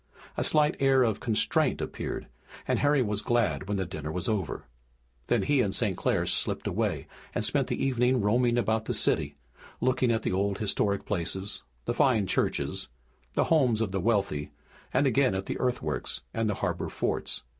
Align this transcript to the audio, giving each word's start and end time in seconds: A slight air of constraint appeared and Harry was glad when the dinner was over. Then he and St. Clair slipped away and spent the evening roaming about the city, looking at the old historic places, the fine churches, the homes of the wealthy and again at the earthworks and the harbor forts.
A 0.35 0.43
slight 0.43 0.75
air 0.79 1.03
of 1.03 1.19
constraint 1.19 1.79
appeared 1.79 2.25
and 2.67 2.79
Harry 2.79 3.03
was 3.03 3.21
glad 3.21 3.67
when 3.67 3.77
the 3.77 3.85
dinner 3.85 4.11
was 4.11 4.27
over. 4.27 4.65
Then 5.27 5.43
he 5.43 5.61
and 5.61 5.75
St. 5.75 5.95
Clair 5.95 6.25
slipped 6.25 6.65
away 6.65 7.05
and 7.35 7.45
spent 7.45 7.67
the 7.67 7.85
evening 7.85 8.19
roaming 8.19 8.57
about 8.57 8.85
the 8.85 8.95
city, 8.95 9.35
looking 9.79 10.11
at 10.11 10.23
the 10.23 10.31
old 10.31 10.57
historic 10.57 11.05
places, 11.05 11.61
the 11.85 11.93
fine 11.93 12.25
churches, 12.25 12.87
the 13.35 13.43
homes 13.53 13.79
of 13.79 13.91
the 13.91 14.01
wealthy 14.01 14.49
and 14.91 15.05
again 15.05 15.35
at 15.35 15.45
the 15.45 15.59
earthworks 15.59 16.23
and 16.33 16.49
the 16.49 16.55
harbor 16.55 16.89
forts. 16.89 17.43